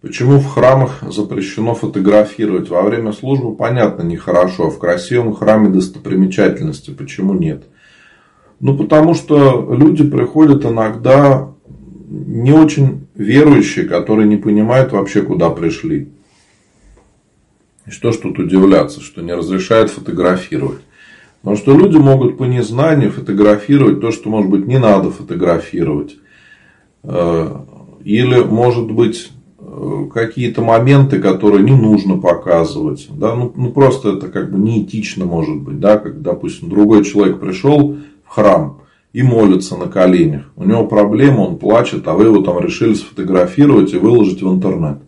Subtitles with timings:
[0.00, 2.68] Почему в храмах запрещено фотографировать?
[2.68, 4.66] Во время службы, понятно, нехорошо.
[4.66, 7.64] А в красивом храме достопримечательности почему нет?
[8.60, 11.48] Ну, потому что люди приходят иногда
[12.08, 16.08] не очень верующие, которые не понимают вообще, куда пришли.
[17.86, 20.80] И что ж тут удивляться, что не разрешают фотографировать.
[21.40, 26.16] Потому что люди могут по незнанию фотографировать то, что, может быть, не надо фотографировать.
[27.02, 27.62] Э,
[28.04, 29.30] или, может быть,
[30.12, 33.08] какие-то моменты, которые не нужно показывать.
[33.10, 33.34] Да?
[33.34, 35.80] Ну, ну, просто это как бы неэтично может быть.
[35.80, 35.98] Да?
[35.98, 38.80] Как, допустим, другой человек пришел в храм
[39.12, 40.50] и молится на коленях.
[40.56, 44.98] У него проблема, он плачет, а вы его там решили сфотографировать и выложить в интернет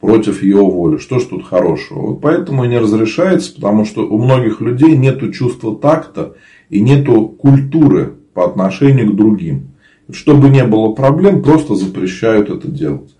[0.00, 0.98] против его воли.
[0.98, 2.00] Что ж тут хорошего?
[2.00, 6.34] Вот поэтому и не разрешается, потому что у многих людей нет чувства такта
[6.70, 7.06] и нет
[7.38, 9.68] культуры по отношению к другим.
[10.12, 13.15] Чтобы не было проблем, просто запрещают это делать.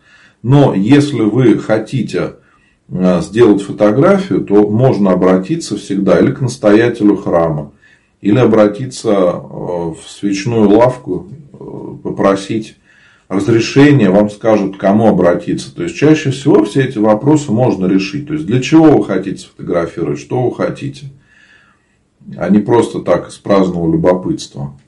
[0.48, 2.34] Но если вы хотите
[2.88, 7.72] э, сделать фотографию, то можно обратиться всегда или к настоятелю храма,
[8.20, 11.56] или обратиться э, в свечную лавку, э,
[12.00, 12.76] попросить
[13.26, 15.74] разрешение, вам скажут, к кому обратиться.
[15.74, 18.28] То есть, чаще всего все эти вопросы можно решить.
[18.28, 21.06] То есть, для чего вы хотите сфотографировать, что вы хотите,
[22.36, 24.78] а не просто так из праздного любопытства.